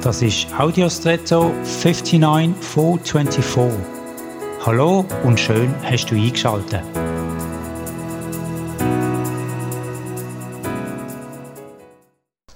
[0.00, 3.80] Das ist Audiostretto 59424.
[4.64, 6.84] Hallo und schön hast du eingeschaltet.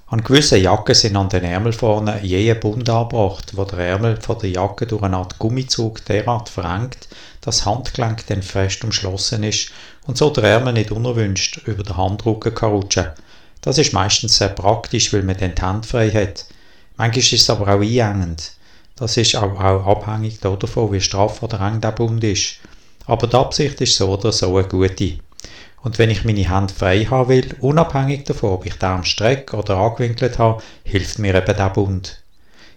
[0.06, 4.20] An gewissen Jacken sind an den Ärmel vorne je ein Bund angebracht, wo der Ärmel
[4.20, 7.08] von der Jacke durch eine Art Gummizug derart verengt,
[7.40, 9.72] dass das Handgelenk dann fest umschlossen ist
[10.06, 13.08] und so der Ärmel nicht unerwünscht über den Handrücken kann rutschen.
[13.62, 16.46] Das ist meistens sehr praktisch, weil man dann die Hände frei hat.
[16.96, 18.52] Manchmal ist es aber auch einengend.
[18.96, 22.56] Das ist auch, auch abhängig davon, wie straff oder eng der Bund ist.
[23.06, 25.18] Aber die Absicht ist so oder so eine gute.
[25.82, 29.56] Und wenn ich meine Hände frei haben will, unabhängig davon, ob ich den Arm strecke
[29.56, 32.22] oder angewinkelt habe, hilft mir eben der Bund.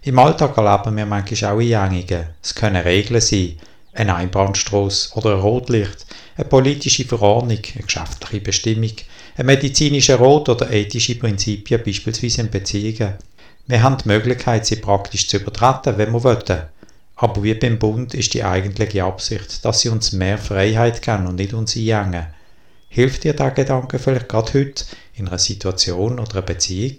[0.02, 2.26] Im Alltag erleben wir manchmal auch Einengungen.
[2.42, 3.58] Es können Regeln sein,
[3.92, 8.92] ein Einbahnstrasse oder ein Rotlicht, eine politische Verordnung, eine geschäftliche Bestimmung,
[9.36, 13.14] ein medizinischer Rot oder ethische Prinzipien, beispielsweise in Beziehungen.
[13.68, 16.62] Wir haben die Möglichkeit, sie praktisch zu übertreten, wenn wir wollen.
[17.16, 21.34] Aber wie beim Bund ist die eigentliche Absicht, dass sie uns mehr Freiheit geben und
[21.34, 22.26] nicht uns einengen.
[22.88, 26.96] Hilft dir der Gedanke vielleicht gerade heute in einer Situation oder einer Beziehung?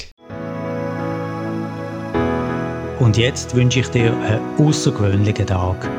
[2.99, 5.89] Und jetzt wünsche ich dir einen außergewöhnlichen Tag.